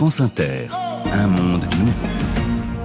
France 0.00 0.22
Inter, 0.22 0.68
un 1.12 1.26
monde 1.26 1.66
nouveau. 1.78 2.08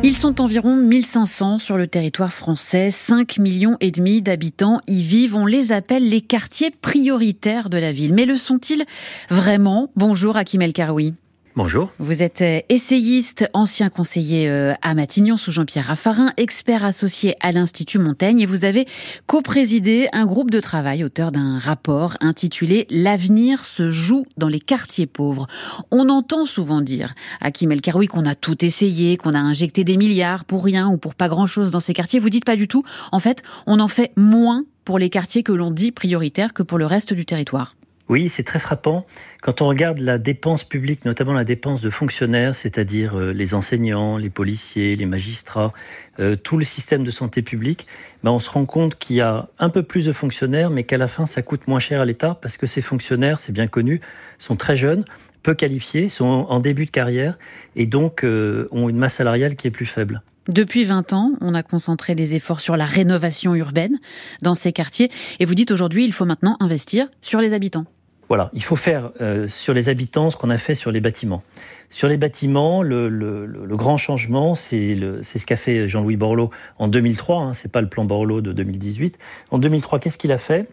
Ils 0.03 0.17
sont 0.17 0.41
environ 0.41 0.75
1500 0.75 1.59
sur 1.59 1.77
le 1.77 1.87
territoire 1.87 2.33
français, 2.33 2.91
5 2.91 3.37
millions 3.37 3.77
et 3.79 3.91
demi 3.91 4.21
d'habitants 4.21 4.81
y 4.85 5.01
vivent. 5.01 5.37
On 5.37 5.45
les 5.45 5.71
appelle 5.71 6.09
les 6.09 6.19
quartiers 6.19 6.71
prioritaires 6.71 7.69
de 7.69 7.77
la 7.77 7.93
ville. 7.93 8.13
Mais 8.13 8.25
le 8.25 8.35
sont-ils 8.35 8.83
vraiment? 9.29 9.89
Bonjour 9.95 10.35
Hakim 10.35 10.61
El 10.61 10.73
Karoui. 10.73 11.13
Bonjour. 11.57 11.93
Vous 11.99 12.21
êtes 12.21 12.41
euh, 12.41 12.59
essayiste, 12.67 13.49
ancien 13.53 13.87
conseiller 13.87 14.49
euh, 14.49 14.73
à 14.81 14.93
Matignon 14.93 15.37
sous 15.37 15.53
Jean-Pierre 15.53 15.85
Raffarin, 15.85 16.33
expert 16.35 16.83
associé 16.83 17.37
à 17.39 17.53
l'Institut 17.53 17.97
Montaigne 17.97 18.41
et 18.41 18.45
vous 18.45 18.65
avez 18.65 18.85
co-présidé 19.25 20.09
un 20.11 20.25
groupe 20.25 20.51
de 20.51 20.59
travail 20.59 21.05
auteur 21.05 21.31
d'un 21.31 21.57
rapport 21.57 22.17
intitulé 22.19 22.87
L'avenir 22.89 23.63
se 23.63 23.89
joue 23.89 24.25
dans 24.35 24.49
les 24.49 24.59
quartiers 24.59 25.07
pauvres. 25.07 25.47
On 25.91 26.09
entend 26.09 26.45
souvent 26.45 26.81
dire 26.81 27.15
à 27.39 27.51
Kim 27.51 27.71
El 27.71 27.79
Karoui 27.79 28.07
qu'on 28.07 28.25
a 28.25 28.35
tout 28.35 28.65
essayé, 28.65 29.15
qu'on 29.15 29.33
a 29.33 29.39
injecté 29.39 29.85
des 29.85 29.95
milliards 29.95 30.43
pour 30.43 30.61
rien 30.61 30.89
ou 30.89 30.97
pour 30.97 31.15
pas 31.15 31.29
grand-chose 31.29 31.71
dans 31.71 31.79
ces 31.79 31.93
quartiers. 31.93 32.19
Vous 32.19 32.29
dites 32.29 32.43
pas 32.43 32.57
du 32.57 32.67
tout. 32.67 32.83
En 33.13 33.21
fait, 33.21 33.43
on 33.65 33.79
en 33.79 33.87
fait 33.87 34.11
moins 34.17 34.65
pour 34.83 34.99
les 34.99 35.09
quartiers 35.09 35.41
que 35.41 35.53
l'on 35.53 35.71
dit 35.71 35.93
prioritaires 35.93 36.53
que 36.53 36.63
pour 36.63 36.77
le 36.77 36.85
reste 36.85 37.13
du 37.13 37.25
territoire. 37.25 37.75
Oui, 38.07 38.29
c'est 38.29 38.43
très 38.43 38.59
frappant. 38.59 39.07
Quand 39.41 39.61
on 39.63 39.67
regarde 39.67 39.97
la 39.97 40.19
dépense 40.19 40.63
publique, 40.63 41.05
notamment 41.05 41.33
la 41.33 41.43
dépense 41.43 41.81
de 41.81 41.89
fonctionnaires, 41.89 42.53
c'est-à-dire 42.53 43.17
euh, 43.17 43.33
les 43.33 43.55
enseignants, 43.55 44.17
les 44.17 44.29
policiers, 44.29 44.95
les 44.95 45.07
magistrats, 45.07 45.73
euh, 46.19 46.35
tout 46.35 46.57
le 46.57 46.65
système 46.65 47.03
de 47.03 47.09
santé 47.09 47.41
publique, 47.41 47.87
ben 48.23 48.29
on 48.29 48.39
se 48.39 48.49
rend 48.51 48.65
compte 48.65 48.95
qu'il 48.95 49.15
y 49.15 49.21
a 49.21 49.47
un 49.57 49.69
peu 49.69 49.81
plus 49.81 50.05
de 50.05 50.13
fonctionnaires, 50.13 50.69
mais 50.69 50.83
qu'à 50.83 50.97
la 50.97 51.07
fin, 51.07 51.25
ça 51.25 51.41
coûte 51.41 51.67
moins 51.67 51.79
cher 51.79 51.99
à 51.99 52.05
l'État 52.05 52.37
parce 52.39 52.57
que 52.57 52.67
ces 52.67 52.83
fonctionnaires, 52.83 53.39
c'est 53.39 53.53
bien 53.53 53.67
connu, 53.67 54.01
sont 54.37 54.55
très 54.55 54.75
jeunes, 54.75 55.03
peu 55.41 55.55
qualifiés, 55.55 56.07
sont 56.09 56.25
en 56.25 56.59
début 56.59 56.85
de 56.85 56.91
carrière 56.91 57.39
et 57.75 57.87
donc 57.87 58.23
euh, 58.23 58.67
ont 58.71 58.87
une 58.87 58.97
masse 58.97 59.15
salariale 59.15 59.55
qui 59.55 59.65
est 59.65 59.71
plus 59.71 59.87
faible. 59.87 60.21
Depuis 60.47 60.85
20 60.85 61.11
ans, 61.13 61.31
on 61.41 61.55
a 61.55 61.63
concentré 61.63 62.13
les 62.13 62.35
efforts 62.35 62.61
sur 62.61 62.77
la 62.77 62.85
rénovation 62.85 63.55
urbaine 63.55 63.97
dans 64.43 64.53
ces 64.53 64.71
quartiers. 64.73 65.09
Et 65.39 65.45
vous 65.45 65.55
dites 65.55 65.71
aujourd'hui, 65.71 66.05
il 66.05 66.13
faut 66.13 66.25
maintenant 66.25 66.55
investir 66.59 67.07
sur 67.21 67.41
les 67.41 67.53
habitants. 67.53 67.85
Voilà, 68.27 68.49
il 68.53 68.63
faut 68.63 68.75
faire 68.75 69.11
euh, 69.21 69.47
sur 69.47 69.73
les 69.73 69.87
habitants 69.89 70.31
ce 70.31 70.37
qu'on 70.37 70.49
a 70.49 70.57
fait 70.57 70.75
sur 70.75 70.91
les 70.91 71.01
bâtiments. 71.01 71.43
Sur 71.91 72.07
les 72.07 72.17
bâtiments, 72.17 72.81
le, 72.81 73.67
grand 73.71 73.97
changement, 73.97 74.55
c'est 74.55 74.95
ce 75.23 75.45
qu'a 75.45 75.55
fait 75.55 75.87
Jean-Louis 75.87 76.17
Borloo 76.17 76.49
en 76.79 76.87
2003. 76.87 77.41
Hein, 77.41 77.53
c'est 77.53 77.71
pas 77.71 77.81
le 77.81 77.87
plan 77.87 78.03
Borloo 78.03 78.41
de 78.41 78.51
2018. 78.51 79.17
En 79.51 79.59
2003, 79.59 79.99
qu'est-ce 79.99 80.17
qu'il 80.17 80.31
a 80.31 80.37
fait? 80.37 80.67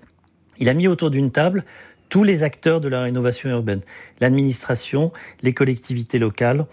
Il 0.59 0.69
a 0.69 0.75
mis 0.75 0.89
autour 0.89 1.11
d'une 1.11 1.31
table 1.31 1.64
tous 2.09 2.25
les 2.25 2.42
acteurs 2.42 2.81
de 2.81 2.89
la 2.89 3.03
rénovation 3.03 3.48
urbaine, 3.48 3.81
l'administration, 4.20 5.12
les 5.42 5.55
collectivités 5.55 6.19
locales, 6.19 6.66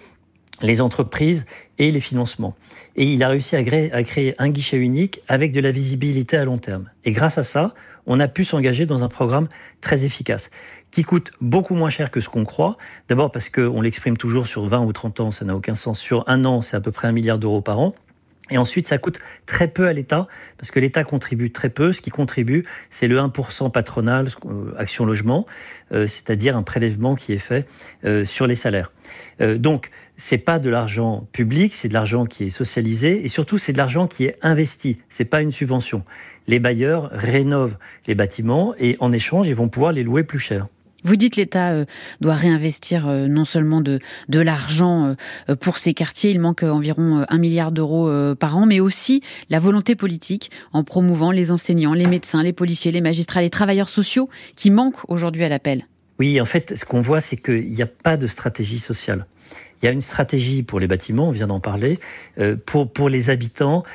les 0.61 0.81
entreprises 0.81 1.45
et 1.77 1.91
les 1.91 1.99
financements. 1.99 2.55
Et 2.95 3.05
il 3.05 3.23
a 3.23 3.29
réussi 3.29 3.55
à 3.55 3.63
créer, 3.63 4.35
un 4.38 4.49
guichet 4.49 4.77
unique 4.77 5.21
avec 5.27 5.52
de 5.52 5.61
la 5.61 5.71
visibilité 5.71 6.38
à 6.38 6.45
long 6.45 6.57
terme. 6.57 6.89
Et 7.05 7.11
grâce 7.11 7.38
à 7.38 7.43
ça, 7.43 7.73
on 8.05 8.19
a 8.19 8.27
pu 8.27 8.43
s'engager 8.43 8.85
dans 8.85 9.03
un 9.03 9.07
programme 9.07 9.47
très 9.81 10.03
efficace, 10.05 10.49
qui 10.91 11.03
coûte 11.03 11.31
beaucoup 11.41 11.75
moins 11.75 11.89
cher 11.89 12.11
que 12.11 12.21
ce 12.21 12.30
qu'on 12.30 12.43
croit. 12.43 12.77
D'abord 13.07 13.31
parce 13.31 13.49
qu'on 13.49 13.81
l'exprime 13.81 14.17
toujours 14.17 14.47
sur 14.47 14.65
20 14.65 14.81
ou 14.81 14.91
30 14.91 15.19
ans, 15.19 15.31
ça 15.31 15.45
n'a 15.45 15.55
aucun 15.55 15.75
sens. 15.75 15.99
Sur 15.99 16.23
un 16.27 16.43
an, 16.45 16.61
c'est 16.61 16.75
à 16.75 16.81
peu 16.81 16.91
près 16.91 17.07
un 17.07 17.11
milliard 17.11 17.37
d'euros 17.37 17.61
par 17.61 17.80
an. 17.80 17.93
Et 18.52 18.57
ensuite, 18.57 18.87
ça 18.87 18.97
coûte 18.97 19.19
très 19.45 19.67
peu 19.67 19.87
à 19.87 19.93
l'État, 19.93 20.27
parce 20.57 20.71
que 20.71 20.80
l'État 20.80 21.03
contribue 21.03 21.52
très 21.52 21.69
peu. 21.69 21.93
Ce 21.93 22.02
qui 22.02 22.09
contribue, 22.09 22.65
c'est 22.89 23.07
le 23.07 23.17
1% 23.17 23.71
patronal, 23.71 24.27
euh, 24.45 24.73
Action 24.77 25.05
Logement, 25.05 25.45
euh, 25.91 26.07
c'est-à-dire 26.07 26.57
un 26.57 26.63
prélèvement 26.63 27.15
qui 27.15 27.33
est 27.33 27.37
fait 27.37 27.67
euh, 28.05 28.25
sur 28.25 28.47
les 28.47 28.55
salaires. 28.55 28.91
donc, 29.39 29.89
c'est 30.19 30.37
pas 30.37 30.59
de 30.59 30.69
l'argent 30.69 31.27
public, 31.31 31.73
c'est 31.73 31.87
de 31.87 31.93
l'argent 31.93 32.25
qui 32.25 32.43
est 32.43 32.49
socialisé, 32.49 33.23
et 33.23 33.29
surtout, 33.29 33.57
c'est 33.57 33.71
de 33.71 33.77
l'argent 33.77 34.05
qui 34.05 34.25
est 34.25 34.37
investi. 34.41 34.97
C'est 35.07 35.25
pas 35.25 35.41
une 35.41 35.52
subvention. 35.52 36.03
Les 36.45 36.59
bailleurs 36.59 37.09
rénovent 37.13 37.77
les 38.05 38.15
bâtiments, 38.15 38.75
et 38.77 38.97
en 38.99 39.13
échange, 39.13 39.47
ils 39.47 39.55
vont 39.55 39.69
pouvoir 39.69 39.93
les 39.93 40.03
louer 40.03 40.23
plus 40.23 40.39
cher. 40.39 40.67
Vous 41.05 41.15
dites 41.15 41.37
l'État 41.37 41.71
euh, 41.71 41.85
doit 42.19 42.35
réinvestir 42.35 43.08
euh, 43.08 43.27
non 43.27 43.45
seulement 43.45 43.79
de, 43.79 43.99
de 44.27 44.39
l'argent 44.41 45.15
euh, 45.47 45.55
pour 45.55 45.77
ces 45.77 45.93
quartiers, 45.93 46.31
il 46.31 46.41
manque 46.41 46.63
environ 46.63 47.23
un 47.29 47.37
milliard 47.37 47.71
d'euros 47.71 48.11
par 48.35 48.58
an, 48.58 48.65
mais 48.65 48.81
aussi 48.81 49.21
la 49.49 49.59
volonté 49.59 49.95
politique 49.95 50.52
en 50.73 50.83
promouvant 50.83 51.31
les 51.31 51.52
enseignants, 51.52 51.93
les 51.93 52.08
médecins, 52.08 52.43
les 52.43 52.52
policiers, 52.52 52.91
les 52.91 52.99
magistrats, 52.99 53.41
les 53.41 53.49
travailleurs 53.49 53.87
sociaux 53.87 54.27
qui 54.58 54.69
manquent 54.69 55.09
aujourd'hui 55.09 55.45
à 55.45 55.49
l'appel. 55.49 55.85
Oui, 56.19 56.39
en 56.41 56.45
fait, 56.45 56.75
ce 56.75 56.85
qu'on 56.85 57.02
voit, 57.02 57.21
c'est 57.21 57.37
qu'il 57.37 57.71
n'y 57.71 57.81
a 57.81 57.87
pas 57.87 58.17
de 58.17 58.27
stratégie 58.27 58.80
sociale. 58.80 59.25
Il 59.81 59.85
y 59.85 59.87
a 59.87 59.91
une 59.91 60.02
stratégie 60.02 60.63
pour 60.63 60.80
les 60.80 60.87
bâtiments, 60.87 61.30
on 61.30 61.31
vient 61.31 61.47
d'en 61.47 61.61
parler, 61.61 61.99
pour, 62.65 62.91
pour 62.91 63.07
les 63.07 63.30
habitants. 63.30 63.85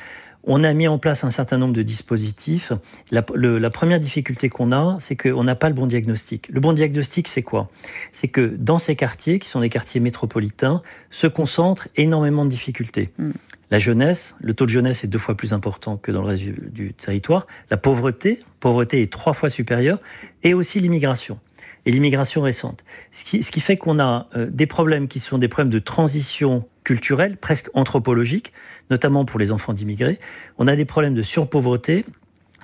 On 0.46 0.62
a 0.62 0.72
mis 0.74 0.88
en 0.88 0.98
place 0.98 1.24
un 1.24 1.30
certain 1.30 1.56
nombre 1.56 1.72
de 1.72 1.82
dispositifs. 1.82 2.72
La, 3.10 3.22
première 3.22 3.98
difficulté 3.98 4.50
qu'on 4.50 4.72
a, 4.72 4.98
c'est 5.00 5.16
qu'on 5.16 5.44
n'a 5.44 5.54
pas 5.54 5.68
le 5.68 5.74
bon 5.74 5.86
diagnostic. 5.86 6.48
Le 6.50 6.60
bon 6.60 6.74
diagnostic, 6.74 7.28
c'est 7.28 7.42
quoi? 7.42 7.68
C'est 8.12 8.28
que 8.28 8.54
dans 8.58 8.78
ces 8.78 8.94
quartiers, 8.94 9.38
qui 9.38 9.48
sont 9.48 9.60
des 9.60 9.70
quartiers 9.70 10.00
métropolitains, 10.00 10.82
se 11.10 11.26
concentrent 11.26 11.88
énormément 11.96 12.44
de 12.44 12.50
difficultés. 12.50 13.10
Mm. 13.18 13.30
La 13.70 13.78
jeunesse, 13.78 14.36
le 14.40 14.52
taux 14.52 14.66
de 14.66 14.70
jeunesse 14.70 15.02
est 15.02 15.08
deux 15.08 15.18
fois 15.18 15.34
plus 15.34 15.54
important 15.54 15.96
que 15.96 16.12
dans 16.12 16.20
le 16.20 16.28
reste 16.28 16.42
du, 16.44 16.92
territoire. 16.92 17.46
La 17.70 17.78
pauvreté, 17.78 18.40
pauvreté 18.60 19.00
est 19.00 19.10
trois 19.10 19.32
fois 19.32 19.48
supérieure, 19.48 19.98
et 20.42 20.52
aussi 20.52 20.78
l'immigration 20.78 21.38
et 21.86 21.90
l'immigration 21.90 22.42
récente. 22.42 22.84
Ce 23.12 23.24
qui, 23.24 23.60
fait 23.60 23.76
qu'on 23.76 23.98
a 23.98 24.28
euh, 24.36 24.48
des 24.50 24.66
problèmes 24.66 25.08
qui 25.08 25.20
sont 25.20 25.38
des 25.38 25.48
problèmes 25.48 25.72
de 25.72 25.78
transition 25.78 26.66
culturelle, 26.82 27.36
presque 27.36 27.70
anthropologique, 27.74 28.52
notamment 28.90 29.24
pour 29.24 29.38
les 29.38 29.52
enfants 29.52 29.72
d'immigrés. 29.72 30.18
On 30.58 30.66
a 30.66 30.76
des 30.76 30.84
problèmes 30.84 31.14
de 31.14 31.22
surpauvreté 31.22 32.04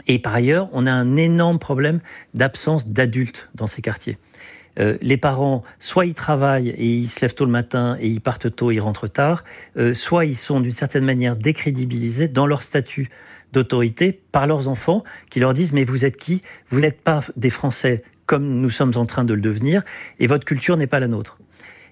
et 0.06 0.18
par 0.18 0.34
ailleurs, 0.34 0.68
on 0.72 0.86
a 0.86 0.92
un 0.92 1.16
énorme 1.16 1.58
problème 1.58 2.00
d'absence 2.34 2.86
d'adultes 2.86 3.48
dans 3.54 3.66
ces 3.66 3.82
quartiers. 3.82 4.18
Euh, 4.78 4.96
les 5.02 5.16
parents, 5.16 5.62
soit 5.80 6.06
ils 6.06 6.14
travaillent 6.14 6.70
et 6.70 6.86
ils 6.86 7.08
se 7.08 7.20
lèvent 7.20 7.34
tôt 7.34 7.44
le 7.44 7.50
matin 7.50 7.96
et 8.00 8.08
ils 8.08 8.20
partent 8.20 8.54
tôt, 8.54 8.70
ils 8.70 8.80
rentrent 8.80 9.08
tard, 9.08 9.44
euh, 9.76 9.94
soit 9.94 10.24
ils 10.24 10.36
sont 10.36 10.60
d'une 10.60 10.72
certaine 10.72 11.04
manière 11.04 11.36
décrédibilisés 11.36 12.28
dans 12.28 12.46
leur 12.46 12.62
statut 12.62 13.10
d'autorité 13.52 14.20
par 14.30 14.46
leurs 14.46 14.68
enfants 14.68 15.02
qui 15.28 15.40
leur 15.40 15.54
disent 15.54 15.72
mais 15.72 15.84
vous 15.84 16.04
êtes 16.04 16.16
qui? 16.16 16.42
Vous 16.70 16.80
n'êtes 16.80 17.00
pas 17.00 17.20
des 17.36 17.50
Français 17.50 18.04
comme 18.30 18.60
nous 18.60 18.70
sommes 18.70 18.92
en 18.94 19.06
train 19.06 19.24
de 19.24 19.34
le 19.34 19.40
devenir 19.40 19.82
et 20.20 20.28
votre 20.28 20.44
culture 20.44 20.76
n'est 20.76 20.86
pas 20.86 21.00
la 21.00 21.08
nôtre. 21.08 21.40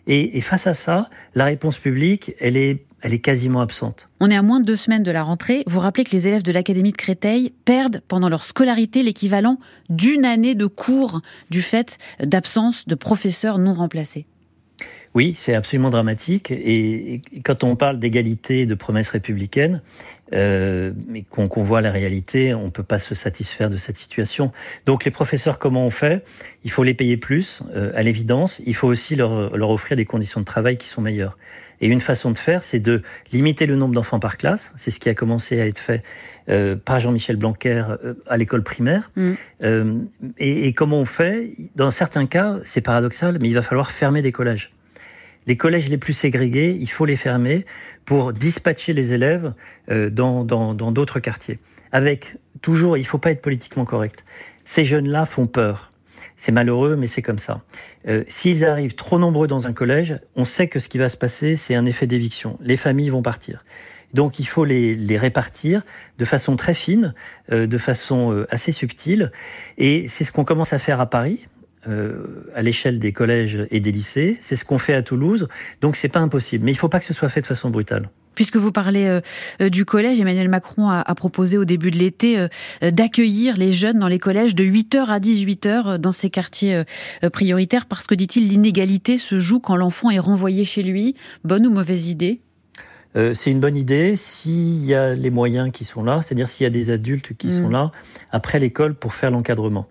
Et, 0.07 0.41
face 0.41 0.69
à 0.69 0.73
ça, 0.73 1.11
la 1.35 1.45
réponse 1.45 1.79
publique, 1.79 2.33
elle 2.39 2.57
est, 2.57 2.87
elle 3.03 3.13
est 3.13 3.19
quasiment 3.19 3.61
absente. 3.61 4.09
On 4.21 4.31
est 4.31 4.37
à 4.37 4.43
moins 4.43 4.61
de 4.61 4.65
deux 4.65 4.77
semaines 4.77 5.03
de 5.03 5.11
la 5.11 5.25
rentrée. 5.25 5.65
Vous 5.67 5.81
rappelez 5.81 6.05
que 6.05 6.13
les 6.13 6.29
élèves 6.29 6.45
de 6.45 6.53
l'Académie 6.53 6.93
de 6.93 6.97
Créteil 6.97 7.53
perdent 7.65 8.03
pendant 8.07 8.29
leur 8.29 8.45
scolarité 8.45 9.03
l'équivalent 9.03 9.59
d'une 9.91 10.25
année 10.25 10.55
de 10.55 10.67
cours 10.67 11.23
du 11.51 11.61
fait 11.61 11.99
d'absence 12.23 12.87
de 12.87 12.95
professeurs 12.95 13.59
non 13.59 13.75
remplacés. 13.75 14.25
Oui, 15.19 15.35
c'est 15.37 15.57
absolument 15.57 15.91
dramatique. 15.91 16.53
Et, 16.53 17.23
quand 17.45 17.65
on 17.65 17.75
parle 17.75 17.99
d'égalité, 17.99 18.67
de 18.67 18.77
promesses 18.77 19.09
républicaines, 19.09 19.83
euh, 20.33 20.93
mais 21.09 21.23
qu'on 21.23 21.49
voit 21.65 21.81
la 21.81 21.91
réalité, 21.91 22.55
on 22.55 22.67
ne 22.67 22.71
peut 22.71 22.85
pas 22.85 23.01
se 23.01 23.17
satisfaire 23.17 23.69
de 23.69 23.79
cette 23.79 23.97
situation. 23.97 24.53
Donc 24.87 25.05
les 25.05 25.11
professeurs, 25.11 25.59
comment 25.59 25.85
on 25.85 25.91
fait? 25.91 26.25
Il 26.63 26.71
faut 26.71 26.85
les 26.85 26.95
payer 26.95 27.17
plus, 27.17 27.65
euh, 27.75 27.91
à 27.97 28.03
l'évidence. 28.03 28.63
Il 28.65 28.77
faut 28.77 28.87
aussi 28.87 29.17
leur, 29.17 29.57
leur 29.57 29.71
offrir 29.71 29.97
des 29.97 30.05
conditions 30.05 30.39
de 30.39 30.47
travail 30.47 30.79
qui 30.79 30.87
sont 30.87 31.03
meilleures. 31.03 31.37
Et 31.81 31.89
une 31.89 32.01
façon 32.01 32.31
de 32.31 32.39
faire, 32.39 32.63
c'est 32.63 32.79
de 32.79 33.03
limiter 33.33 33.67
le 33.67 33.75
nombre 33.75 33.95
d'enfants 33.95 34.21
par 34.21 34.37
classe. 34.37 34.73
C'est 34.77 34.93
ce 34.93 35.01
qui 35.01 35.09
a 35.09 35.15
commencé 35.15 35.61
à 35.61 35.67
être 35.67 35.81
fait 35.81 36.05
euh, 36.49 36.77
par 36.77 37.01
Jean-Michel 37.01 37.35
Blanquer 37.35 37.85
euh, 38.05 38.15
à 38.29 38.37
l'école 38.37 38.63
primaire. 38.63 39.11
Mm. 39.17 39.33
Euh, 39.65 39.95
et, 40.39 40.69
et 40.69 40.73
comment 40.75 41.01
on 41.01 41.05
fait? 41.05 41.51
Dans 41.75 41.91
certains 41.91 42.27
cas, 42.27 42.59
c'est 42.65 42.83
paradoxal, 42.83 43.39
mais 43.41 43.49
il 43.49 43.55
va 43.55 43.63
falloir 43.63 43.91
fermer 43.91 44.23
des 44.23 44.31
collèges. 44.31 44.71
Les 45.49 45.57
collèges 45.57 45.89
les 45.89 45.97
plus 45.97 46.13
ségrégés, 46.13 46.77
il 46.79 46.91
faut 46.91 47.07
les 47.07 47.17
fermer 47.17 47.65
pour 48.05 48.35
dispatcher 48.35 48.93
les 48.93 49.15
élèves 49.15 49.55
euh, 49.91 50.11
dans 50.11 50.45
d'autres 50.93 51.21
quartiers. 51.21 51.59
Avec 51.91 52.37
toujours, 52.61 52.99
il 52.99 53.07
faut 53.07 53.17
pas 53.17 53.31
être 53.31 53.41
politiquement 53.41 53.87
correct. 53.87 54.27
Ces 54.65 54.85
jeunes-là 54.85 55.25
font 55.25 55.47
peur. 55.47 55.91
C'est 56.37 56.53
malheureux, 56.53 56.97
mais 56.97 57.07
c'est 57.07 57.23
comme 57.23 57.39
ça. 57.39 57.63
Euh, 58.07 58.25
S'ils 58.29 58.67
arrivent 58.67 58.95
trop 58.95 59.19
nombreux 59.19 59.47
dans 59.47 59.67
un 59.67 59.73
collège, 59.73 60.21
on 60.37 60.45
sait 60.45 60.69
que 60.69 60.79
ce 60.79 60.91
qui 60.91 60.99
va 60.99 61.09
se 61.09 61.17
passer, 61.17 61.57
c'est 61.57 61.75
un 61.75 61.87
effet 61.87 62.07
d'éviction. 62.07 62.59
Les 62.61 62.77
familles 62.77 63.09
vont 63.09 63.23
partir. 63.23 63.65
Donc 64.13 64.39
il 64.39 64.47
faut 64.47 64.67
les, 64.67 64.95
les 64.95 65.17
répartir 65.17 65.83
de 66.19 66.25
façon 66.27 66.57
très 66.57 66.75
fine, 66.75 67.15
euh, 67.53 67.67
de 67.67 67.79
façon 67.79 68.33
euh, 68.33 68.47
assez 68.51 68.73
subtile. 68.73 69.33
Et 69.79 70.09
c'est 70.09 70.25
ce 70.25 70.33
qu'on 70.33 70.45
commence 70.45 70.75
à 70.75 70.79
faire 70.79 71.01
à 71.01 71.07
Paris. 71.09 71.47
Euh, 71.89 72.45
à 72.55 72.63
l'échelle 72.63 72.99
des 72.99 73.13
collèges 73.13 73.67
et 73.71 73.81
des 73.81 73.93
lycées. 73.93 74.37
C'est 74.41 74.57
ce 74.57 74.65
qu'on 74.65 74.79
fait 74.79 74.95
à 74.95 75.03
Toulouse. 75.03 75.49
Donc 75.81 75.97
c'est 75.97 76.09
pas 76.09 76.21
impossible. 76.21 76.65
Mais 76.65 76.73
il 76.73 76.77
faut 76.77 76.89
pas 76.89 76.99
que 76.99 77.05
ce 77.05 77.15
soit 77.15 77.29
fait 77.29 77.41
de 77.41 77.47
façon 77.47 77.71
brutale. 77.71 78.11
Puisque 78.35 78.57
vous 78.57 78.71
parlez 78.71 79.21
du 79.59 79.85
collège, 79.85 80.21
Emmanuel 80.21 80.49
Macron 80.49 80.89
a, 80.89 81.15
proposé 81.17 81.59
au 81.59 81.65
début 81.65 81.91
de 81.91 81.97
l'été 81.97 82.47
d'accueillir 82.81 83.57
les 83.57 83.73
jeunes 83.73 83.99
dans 83.99 84.07
les 84.07 84.21
collèges 84.21 84.55
de 84.55 84.63
8h 84.63 85.07
à 85.07 85.19
18h 85.19 85.97
dans 85.97 86.13
ces 86.13 86.31
quartiers 86.31 86.85
prioritaires 87.33 87.87
parce 87.87 88.07
que, 88.07 88.15
dit-il, 88.15 88.49
l'inégalité 88.49 89.19
se 89.19 89.41
joue 89.41 89.59
quand 89.59 89.75
l'enfant 89.75 90.11
est 90.11 90.21
renvoyé 90.21 90.65
chez 90.65 90.85
lui. 90.85 91.17
Bonne 91.43 91.67
ou 91.67 91.71
mauvaise 91.71 92.07
idée? 92.07 92.41
Euh, 93.17 93.35
c'est 93.35 93.51
une 93.51 93.61
bonne 93.61 93.77
idée 93.77 94.17
s'il 94.17 94.85
y 94.85 94.95
a 94.95 95.15
les 95.15 95.31
moyens 95.31 95.71
qui 95.73 95.85
sont 95.85 96.05
là, 96.05 96.21
c'est-à-dire 96.23 96.49
s'il 96.49 96.65
y 96.65 96.67
a 96.67 96.71
des 96.71 96.91
adultes 96.91 97.37
qui 97.37 97.51
sont 97.51 97.69
mm. 97.69 97.73
là 97.73 97.91
après 98.31 98.59
l'école 98.59 98.95
pour 98.95 99.15
faire 99.15 99.31
l'encadrement. 99.31 99.89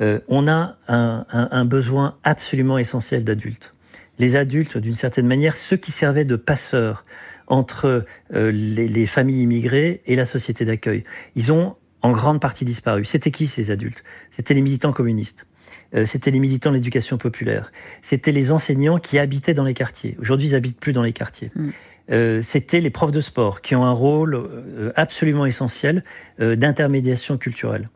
Euh, 0.00 0.20
on 0.28 0.48
a 0.48 0.76
un, 0.88 1.26
un, 1.30 1.48
un, 1.50 1.64
besoin 1.64 2.16
absolument 2.24 2.78
essentiel 2.78 3.24
d'adultes. 3.24 3.74
Les 4.18 4.36
adultes, 4.36 4.78
d'une 4.78 4.94
certaine 4.94 5.26
manière, 5.26 5.56
ceux 5.56 5.76
qui 5.76 5.92
servaient 5.92 6.24
de 6.24 6.36
passeurs 6.36 7.04
entre 7.46 8.04
euh, 8.32 8.50
les, 8.50 8.88
les, 8.88 9.06
familles 9.06 9.42
immigrées 9.42 10.02
et 10.06 10.16
la 10.16 10.24
société 10.24 10.64
d'accueil, 10.64 11.04
ils 11.34 11.52
ont 11.52 11.76
en 12.00 12.12
grande 12.12 12.40
partie 12.40 12.64
disparu. 12.64 13.04
C'était 13.04 13.30
qui 13.30 13.46
ces 13.46 13.70
adultes? 13.70 14.02
C'était 14.30 14.54
les 14.54 14.62
militants 14.62 14.92
communistes. 14.92 15.46
Euh, 15.94 16.06
c'était 16.06 16.30
les 16.30 16.40
militants 16.40 16.70
de 16.70 16.76
l'éducation 16.76 17.18
populaire. 17.18 17.70
C'était 18.00 18.32
les 18.32 18.50
enseignants 18.50 18.98
qui 18.98 19.18
habitaient 19.18 19.54
dans 19.54 19.64
les 19.64 19.74
quartiers. 19.74 20.16
Aujourd'hui, 20.20 20.48
ils 20.48 20.54
habitent 20.54 20.80
plus 20.80 20.94
dans 20.94 21.02
les 21.02 21.12
quartiers. 21.12 21.50
Mm. 21.54 21.70
Euh, 22.10 22.42
c'était 22.42 22.80
les 22.80 22.90
profs 22.90 23.12
de 23.12 23.20
sport 23.20 23.60
qui 23.60 23.74
ont 23.74 23.84
un 23.84 23.92
rôle 23.92 24.34
euh, 24.34 24.92
absolument 24.96 25.46
essentiel 25.46 26.04
euh, 26.40 26.56
d'intermédiation 26.56 27.38
culturelle. 27.38 27.88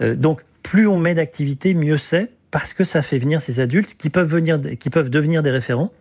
donc, 0.00 0.42
plus 0.62 0.86
on 0.86 0.98
met 0.98 1.14
d'activités, 1.14 1.74
mieux 1.74 1.98
c'est, 1.98 2.30
parce 2.50 2.74
que 2.74 2.84
ça 2.84 3.02
fait 3.02 3.18
venir 3.18 3.40
ces 3.42 3.60
adultes 3.60 3.96
qui 3.96 4.10
peuvent 4.10 4.28
venir, 4.28 4.60
qui 4.78 4.90
peuvent 4.90 5.10
devenir 5.10 5.42
des 5.42 5.50
référents 5.50 5.92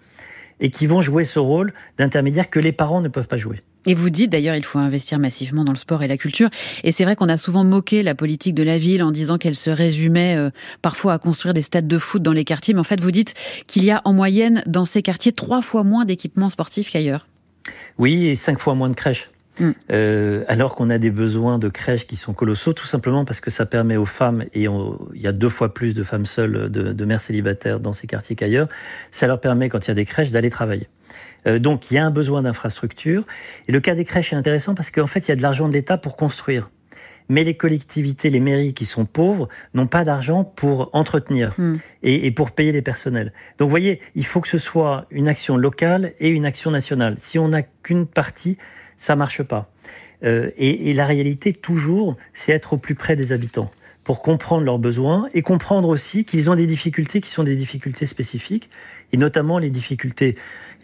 et 0.59 0.69
qui 0.69 0.85
vont 0.85 1.01
jouer 1.01 1.23
ce 1.23 1.39
rôle 1.39 1.73
d'intermédiaire 1.97 2.49
que 2.49 2.59
les 2.59 2.71
parents 2.71 3.01
ne 3.01 3.07
peuvent 3.07 3.27
pas 3.27 3.37
jouer. 3.37 3.61
Et 3.87 3.95
vous 3.95 4.11
dites 4.11 4.29
d'ailleurs, 4.29 4.55
il 4.55 4.63
faut 4.63 4.77
investir 4.77 5.17
massivement 5.17 5.63
dans 5.63 5.71
le 5.71 5.77
sport 5.77 6.03
et 6.03 6.07
la 6.07 6.17
culture. 6.17 6.49
Et 6.83 6.91
c'est 6.91 7.03
vrai 7.03 7.15
qu'on 7.15 7.29
a 7.29 7.37
souvent 7.37 7.63
moqué 7.63 8.03
la 8.03 8.13
politique 8.13 8.53
de 8.53 8.61
la 8.61 8.77
ville 8.77 9.01
en 9.01 9.09
disant 9.09 9.39
qu'elle 9.39 9.55
se 9.55 9.71
résumait 9.71 10.37
parfois 10.83 11.13
à 11.13 11.17
construire 11.17 11.55
des 11.55 11.63
stades 11.63 11.87
de 11.87 11.97
foot 11.97 12.21
dans 12.21 12.31
les 12.31 12.43
quartiers. 12.43 12.75
Mais 12.75 12.79
en 12.79 12.83
fait, 12.83 13.01
vous 13.01 13.09
dites 13.09 13.33
qu'il 13.65 13.83
y 13.83 13.89
a 13.89 14.01
en 14.05 14.13
moyenne 14.13 14.61
dans 14.67 14.85
ces 14.85 15.01
quartiers 15.01 15.31
trois 15.31 15.63
fois 15.63 15.83
moins 15.83 16.05
d'équipements 16.05 16.51
sportifs 16.51 16.91
qu'ailleurs. 16.91 17.25
Oui, 17.97 18.27
et 18.27 18.35
cinq 18.35 18.59
fois 18.59 18.75
moins 18.75 18.89
de 18.89 18.95
crèches. 18.95 19.31
Mm. 19.61 19.71
Euh, 19.91 20.43
alors 20.47 20.75
qu'on 20.75 20.89
a 20.89 20.97
des 20.97 21.11
besoins 21.11 21.59
de 21.59 21.69
crèches 21.69 22.07
qui 22.07 22.15
sont 22.15 22.33
colossaux, 22.33 22.73
tout 22.73 22.85
simplement 22.85 23.25
parce 23.25 23.39
que 23.39 23.49
ça 23.49 23.65
permet 23.65 23.95
aux 23.95 24.05
femmes, 24.05 24.43
et 24.53 24.65
il 24.65 25.21
y 25.21 25.27
a 25.27 25.31
deux 25.31 25.49
fois 25.49 25.73
plus 25.73 25.93
de 25.93 26.03
femmes 26.03 26.25
seules, 26.25 26.69
de, 26.69 27.05
mères 27.05 27.21
célibataires 27.21 27.79
dans 27.79 27.93
ces 27.93 28.07
quartiers 28.07 28.35
qu'ailleurs, 28.35 28.67
ça 29.11 29.27
leur 29.27 29.39
permet, 29.39 29.69
quand 29.69 29.85
il 29.85 29.87
y 29.89 29.91
a 29.91 29.95
des 29.95 30.05
crèches, 30.05 30.31
d'aller 30.31 30.49
travailler. 30.49 30.87
Euh, 31.47 31.59
donc 31.59 31.89
il 31.89 31.95
y 31.95 31.97
a 31.97 32.05
un 32.05 32.11
besoin 32.11 32.41
d'infrastructure. 32.41 33.25
Et 33.67 33.71
le 33.71 33.79
cas 33.79 33.95
des 33.95 34.05
crèches 34.05 34.33
est 34.33 34.35
intéressant 34.35 34.75
parce 34.75 34.91
qu'en 34.91 35.07
fait, 35.07 35.27
il 35.27 35.29
y 35.29 35.31
a 35.31 35.35
de 35.35 35.41
l'argent 35.41 35.67
de 35.67 35.73
l'État 35.73 35.97
pour 35.97 36.15
construire 36.15 36.69
mais 37.31 37.45
les 37.45 37.55
collectivités, 37.55 38.29
les 38.29 38.41
mairies 38.41 38.73
qui 38.73 38.85
sont 38.85 39.05
pauvres 39.05 39.47
n'ont 39.73 39.87
pas 39.87 40.03
d'argent 40.03 40.43
pour 40.43 40.89
entretenir 40.91 41.53
hmm. 41.57 41.77
et, 42.03 42.29
pour 42.31 42.51
payer 42.51 42.73
les 42.73 42.81
personnels. 42.81 43.31
Donc 43.57 43.67
vous 43.67 43.71
voyez, 43.71 44.01
il 44.15 44.25
faut 44.25 44.41
que 44.41 44.49
ce 44.49 44.57
soit 44.57 45.05
une 45.11 45.29
action 45.29 45.55
locale 45.55 46.11
et 46.19 46.29
une 46.29 46.45
action 46.45 46.71
nationale. 46.71 47.15
Si 47.17 47.39
on 47.39 47.47
n'a 47.47 47.63
qu'une 47.63 48.05
partie, 48.05 48.57
ça 49.01 49.18
marche 49.18 49.44
pas. 49.44 49.69
Euh, 50.24 50.51
et, 50.56 50.94
la 50.94 51.06
réalité, 51.06 51.51
toujours, 51.51 52.15
c'est 52.33 52.53
être 52.53 52.74
au 52.74 52.77
plus 52.77 52.95
près 52.95 53.15
des 53.18 53.33
habitants 53.33 53.71
pour 54.03 54.21
comprendre 54.21 54.63
leurs 54.63 54.80
besoins 54.80 55.27
et 55.33 55.42
comprendre 55.42 55.89
aussi 55.89 56.24
qu'ils 56.24 56.50
ont 56.50 56.56
des 56.56 56.68
difficultés 56.68 57.19
qui 57.19 57.30
sont 57.30 57.44
des 57.44 57.56
difficultés 57.56 58.06
spécifiques, 58.06 58.69
et 59.12 59.18
notamment 59.18 59.57
les 59.59 59.69
difficultés 59.69 60.36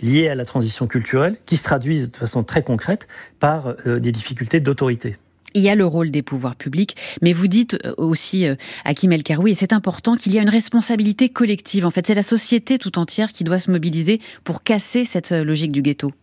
liées 0.02 0.28
à 0.28 0.36
la 0.36 0.46
transition 0.46 0.88
culturelle, 0.88 1.38
qui 1.46 1.58
se 1.58 1.64
traduisent 1.64 2.12
de 2.12 2.18
façon 2.18 2.44
très 2.44 2.64
concrète 2.64 3.08
par 3.40 3.75
euh, 3.86 4.00
des 4.00 4.12
difficultés 4.12 4.60
d'autorité. 4.60 5.16
Il 5.54 5.62
y 5.62 5.70
a 5.70 5.75
le 5.75 5.86
rôle 5.86 6.12
des 6.12 6.22
pouvoirs 6.22 6.56
publics, 6.56 6.96
mais 7.22 7.34
vous 7.34 7.48
dites 7.48 7.78
euh, 7.86 7.94
aussi, 7.98 8.46
à 8.46 8.52
euh, 8.52 8.94
Kim 8.96 9.12
El 9.12 9.24
Karoui, 9.24 9.52
et 9.52 9.56
c'est 9.56 9.74
important, 9.74 10.16
qu'il 10.16 10.34
y 10.34 10.40
a 10.40 10.42
une 10.42 10.50
responsabilité 10.50 11.30
collective. 11.30 11.86
En 11.86 11.92
fait, 11.92 12.06
c'est 12.08 12.16
la 12.16 12.24
société 12.24 12.78
tout 12.80 12.98
entière 12.98 13.31
qui 13.31 13.44
doit 13.44 13.60
se 13.60 13.72
mobiliser 13.72 14.20
pour 14.44 14.62
casser 14.62 15.06
cette 15.06 15.31
logique 15.31 15.72
du 15.72 15.81
ghetto. 15.81 16.13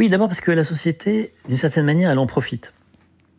Oui, 0.00 0.08
d'abord 0.08 0.28
parce 0.28 0.40
que 0.40 0.50
la 0.50 0.64
société, 0.64 1.30
d'une 1.46 1.58
certaine 1.58 1.84
manière, 1.84 2.10
elle 2.10 2.18
en 2.18 2.26
profite. 2.26 2.72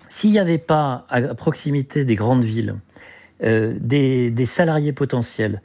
S'il 0.10 0.30
n'y 0.30 0.38
avait 0.38 0.60
pas 0.60 1.08
à 1.10 1.34
proximité 1.34 2.06
des 2.06 2.16
grandes 2.16 2.44
villes 2.44 2.76
des, 3.42 4.46
salariés 4.46 4.94
potentiels 4.94 5.64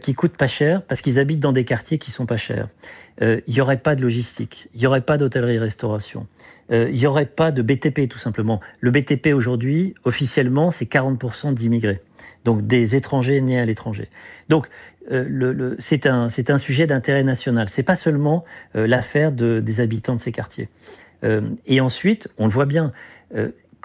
qui 0.00 0.14
coûtent 0.14 0.36
pas 0.36 0.46
cher 0.46 0.82
parce 0.84 1.02
qu'ils 1.02 1.18
habitent 1.18 1.40
dans 1.40 1.50
des 1.50 1.64
quartiers 1.64 1.98
qui 1.98 2.12
sont 2.12 2.26
pas 2.26 2.36
chers, 2.36 2.68
il 3.20 3.42
n'y 3.48 3.60
aurait 3.60 3.80
pas 3.80 3.96
de 3.96 4.02
logistique, 4.02 4.68
il 4.72 4.78
n'y 4.78 4.86
aurait 4.86 5.00
pas 5.00 5.16
d'hôtellerie-restauration, 5.16 6.28
euh, 6.70 6.88
il 6.90 6.98
n'y 6.98 7.06
aurait 7.06 7.26
pas 7.26 7.52
de 7.52 7.62
BTP 7.62 8.08
tout 8.08 8.18
simplement. 8.18 8.60
Le 8.80 8.90
BTP 8.90 9.28
aujourd'hui, 9.34 9.94
officiellement, 10.04 10.70
c'est 10.70 10.84
40% 10.84 11.54
d'immigrés, 11.54 12.02
donc 12.44 12.66
des 12.66 12.96
étrangers 12.96 13.40
nés 13.40 13.60
à 13.60 13.64
l'étranger. 13.64 14.08
Euh, 15.10 15.24
le, 15.28 15.76
c'est 15.78 16.06
un, 16.06 16.28
c'est 16.28 16.50
un 16.50 16.58
sujet 16.58 16.86
d'intérêt 16.86 17.24
national. 17.24 17.68
C'est 17.68 17.82
pas 17.82 17.96
seulement 17.96 18.44
euh, 18.74 18.86
l'affaire 18.86 19.32
de, 19.32 19.60
des 19.60 19.80
habitants 19.80 20.16
de 20.16 20.20
ces 20.20 20.32
quartiers. 20.32 20.68
et 21.66 21.80
ensuite, 21.80 22.28
on 22.38 22.46
le 22.46 22.52
voit 22.52 22.66
bien 22.66 22.92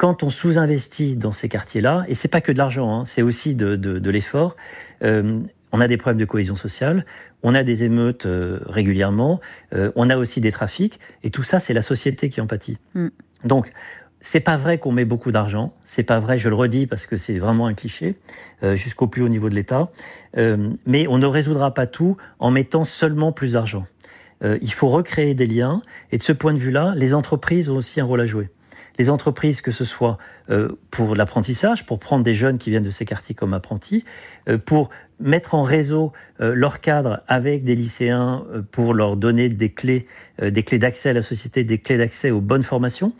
quand 0.01 0.23
on 0.23 0.31
sous-investit 0.31 1.15
dans 1.15 1.31
ces 1.31 1.47
quartiers-là, 1.47 2.05
et 2.07 2.15
c'est 2.15 2.27
pas 2.27 2.41
que 2.41 2.51
de 2.51 2.57
l'argent, 2.57 2.91
hein, 2.91 3.05
c'est 3.05 3.21
aussi 3.21 3.53
de, 3.53 3.75
de, 3.75 3.99
de 3.99 4.09
l'effort, 4.09 4.55
euh, 5.03 5.41
on 5.71 5.79
a 5.79 5.87
des 5.87 5.97
problèmes 5.97 6.19
de 6.19 6.25
cohésion 6.25 6.55
sociale, 6.55 7.05
on 7.43 7.53
a 7.53 7.61
des 7.61 7.83
émeutes 7.83 8.25
euh, 8.25 8.61
régulièrement, 8.65 9.39
euh, 9.75 9.91
on 9.95 10.09
a 10.09 10.17
aussi 10.17 10.41
des 10.41 10.51
trafics, 10.51 10.99
et 11.21 11.29
tout 11.29 11.43
ça, 11.43 11.59
c'est 11.59 11.73
la 11.73 11.83
société 11.83 12.29
qui 12.29 12.41
en 12.41 12.47
pâtit. 12.47 12.79
Mm. 12.95 13.09
Donc, 13.43 13.71
c'est 14.21 14.39
pas 14.39 14.55
vrai 14.55 14.77
qu'on 14.77 14.91
met 14.91 15.05
beaucoup 15.05 15.31
d'argent, 15.31 15.73
c'est 15.83 16.03
pas 16.03 16.19
vrai, 16.19 16.37
je 16.37 16.49
le 16.49 16.55
redis 16.55 16.87
parce 16.87 17.05
que 17.05 17.17
c'est 17.17 17.37
vraiment 17.37 17.67
un 17.67 17.73
cliché, 17.73 18.15
euh, 18.63 18.75
jusqu'au 18.75 19.07
plus 19.07 19.23
haut 19.23 19.29
niveau 19.29 19.49
de 19.49 19.55
l'État, 19.55 19.91
mais 20.85 21.07
on 21.07 21.17
ne 21.17 21.25
résoudra 21.25 21.73
pas 21.73 21.87
tout 21.87 22.17
en 22.39 22.51
mettant 22.51 22.85
seulement 22.85 23.31
plus 23.31 23.53
d'argent. 23.53 23.85
il 24.43 24.73
faut 24.73 24.89
recréer 24.89 25.35
des 25.35 25.45
liens, 25.45 25.81
et 26.11 26.17
de 26.17 26.23
ce 26.23 26.33
point 26.33 26.53
de 26.53 26.59
vue-là, 26.59 26.93
les 26.95 27.13
entreprises 27.13 27.69
ont 27.69 27.75
aussi 27.75 27.99
un 27.99 28.05
rôle 28.05 28.21
à 28.21 28.25
jouer. 28.25 28.49
Les 28.97 29.09
entreprises, 29.09 29.61
que 29.61 29.71
ce 29.71 29.85
soit 29.85 30.17
euh, 30.49 30.77
pour 30.91 31.15
l'apprentissage, 31.15 31.85
pour 31.85 31.99
prendre 31.99 32.23
des 32.23 32.33
jeunes 32.33 32.57
qui 32.57 32.69
viennent 32.69 32.83
de 32.83 32.89
ces 32.89 33.05
quartiers 33.05 33.35
comme 33.35 33.53
apprentis, 33.53 34.03
euh, 34.49 34.57
pour 34.57 34.89
mettre 35.19 35.55
en 35.55 35.63
réseau 35.63 36.11
euh, 36.39 36.53
leur 36.53 36.81
cadre 36.81 37.21
avec 37.27 37.63
des 37.63 37.75
lycéens 37.75 38.43
pour 38.71 38.93
leur 38.93 39.17
donner 39.17 39.49
des 39.49 39.69
clés, 39.69 40.07
des 40.41 40.63
clés 40.63 40.79
d'accès 40.79 41.09
à 41.09 41.13
la 41.13 41.21
société, 41.21 41.63
des 41.63 41.77
clés 41.77 41.97
d'accès 41.97 42.31
aux 42.31 42.41
bonnes 42.41 42.63
formations, 42.63 43.13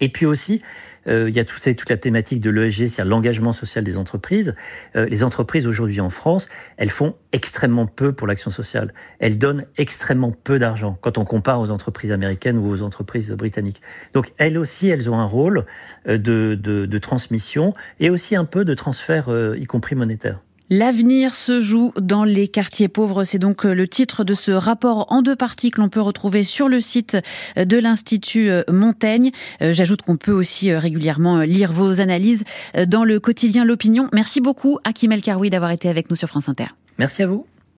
et 0.00 0.08
puis 0.08 0.26
aussi 0.26 0.62
euh, 1.08 1.28
il 1.28 1.36
y 1.36 1.40
a 1.40 1.44
toute, 1.44 1.62
toute 1.76 1.90
la 1.90 1.96
thématique 1.96 2.40
de 2.40 2.50
l'ESG, 2.50 2.88
c'est-à-dire 2.88 3.04
l'engagement 3.04 3.52
social 3.52 3.84
des 3.84 3.96
entreprises. 3.96 4.54
Euh, 4.96 5.06
les 5.06 5.24
entreprises 5.24 5.66
aujourd'hui 5.66 6.00
en 6.00 6.10
France, 6.10 6.48
elles 6.76 6.90
font 6.90 7.14
extrêmement 7.32 7.86
peu 7.86 8.12
pour 8.12 8.26
l'action 8.26 8.50
sociale. 8.50 8.92
Elles 9.18 9.38
donnent 9.38 9.66
extrêmement 9.76 10.32
peu 10.32 10.58
d'argent 10.58 10.98
quand 11.00 11.18
on 11.18 11.24
compare 11.24 11.60
aux 11.60 11.70
entreprises 11.70 12.12
américaines 12.12 12.58
ou 12.58 12.68
aux 12.68 12.82
entreprises 12.82 13.30
britanniques. 13.30 13.82
Donc 14.14 14.32
elles 14.38 14.58
aussi, 14.58 14.88
elles 14.88 15.10
ont 15.10 15.18
un 15.18 15.26
rôle 15.26 15.66
euh, 16.08 16.18
de, 16.18 16.58
de, 16.60 16.86
de 16.86 16.98
transmission 16.98 17.72
et 18.00 18.10
aussi 18.10 18.36
un 18.36 18.44
peu 18.44 18.64
de 18.64 18.74
transfert, 18.74 19.28
y 19.56 19.64
compris 19.64 19.94
monétaire. 19.94 20.40
L'avenir 20.68 21.32
se 21.34 21.60
joue 21.60 21.92
dans 22.00 22.24
les 22.24 22.48
quartiers 22.48 22.88
pauvres. 22.88 23.22
C'est 23.22 23.38
donc 23.38 23.64
euh, 23.64 23.72
le 23.72 23.86
titre 23.86 24.24
de 24.24 24.34
ce 24.34 24.50
rapport 24.50 25.06
en 25.12 25.22
deux 25.22 25.36
parties 25.36 25.70
que 25.70 25.80
l'on 25.80 25.88
peut 25.88 26.00
retrouver 26.00 26.42
sur 26.42 26.68
le 26.68 26.80
site 26.80 27.16
euh, 27.56 27.64
de 27.64 27.78
l'Institut 27.78 28.50
euh, 28.50 28.64
Montaigne. 28.68 29.30
J'ajoute 29.60 30.02
qu'on 30.02 30.16
peut 30.16 30.32
aussi 30.32 30.74
régulièrement 30.74 31.40
lire 31.42 31.72
vos 31.72 32.00
analyses 32.00 32.44
dans 32.86 33.04
le 33.04 33.20
quotidien 33.20 33.64
L'Opinion. 33.64 34.08
Merci 34.12 34.40
beaucoup, 34.40 34.78
Akim 34.84 35.12
El 35.12 35.22
Karoui, 35.22 35.50
d'avoir 35.50 35.70
été 35.70 35.88
avec 35.88 36.10
nous 36.10 36.16
sur 36.16 36.28
France 36.28 36.48
Inter. 36.48 36.66
Merci 36.98 37.22
à 37.22 37.26
vous. 37.26 37.46